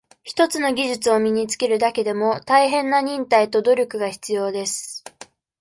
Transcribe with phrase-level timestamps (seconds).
[0.23, 5.03] 一つの技術を身につけるだけでも、大変な忍耐と、努力が必要です。